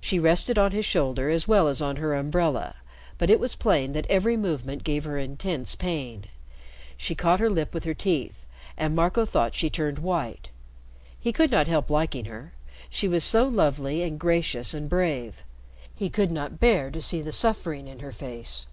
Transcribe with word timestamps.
She 0.00 0.20
rested 0.20 0.58
on 0.58 0.70
his 0.70 0.86
shoulder 0.86 1.28
as 1.28 1.48
well 1.48 1.66
as 1.66 1.82
on 1.82 1.96
her 1.96 2.14
umbrella, 2.14 2.76
but 3.18 3.30
it 3.30 3.40
was 3.40 3.56
plain 3.56 3.94
that 3.94 4.06
every 4.08 4.36
movement 4.36 4.84
gave 4.84 5.02
her 5.04 5.18
intense 5.18 5.74
pain. 5.74 6.26
She 6.96 7.16
caught 7.16 7.40
her 7.40 7.50
lip 7.50 7.74
with 7.74 7.82
her 7.82 7.92
teeth, 7.92 8.46
and 8.76 8.94
Marco 8.94 9.26
thought 9.26 9.56
she 9.56 9.68
turned 9.68 9.98
white. 9.98 10.50
He 11.18 11.32
could 11.32 11.50
not 11.50 11.66
help 11.66 11.90
liking 11.90 12.26
her. 12.26 12.52
She 12.90 13.08
was 13.08 13.24
so 13.24 13.44
lovely 13.48 14.04
and 14.04 14.20
gracious 14.20 14.72
and 14.72 14.88
brave. 14.88 15.42
He 15.96 16.10
could 16.10 16.30
not 16.30 16.60
bear 16.60 16.88
to 16.92 17.02
see 17.02 17.20
the 17.20 17.32
suffering 17.32 17.88
in 17.88 17.98
her 17.98 18.12
face. 18.12 18.66